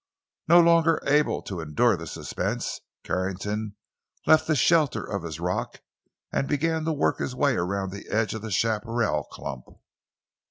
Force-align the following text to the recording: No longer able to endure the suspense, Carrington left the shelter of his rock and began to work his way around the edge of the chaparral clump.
No 0.47 0.59
longer 0.59 0.99
able 1.05 1.43
to 1.43 1.59
endure 1.61 1.95
the 1.95 2.07
suspense, 2.07 2.81
Carrington 3.03 3.75
left 4.25 4.47
the 4.47 4.55
shelter 4.55 5.03
of 5.05 5.21
his 5.21 5.39
rock 5.39 5.81
and 6.31 6.47
began 6.47 6.85
to 6.85 6.91
work 6.91 7.19
his 7.19 7.35
way 7.35 7.55
around 7.55 7.91
the 7.91 8.09
edge 8.09 8.33
of 8.33 8.41
the 8.41 8.49
chaparral 8.49 9.25
clump. 9.25 9.65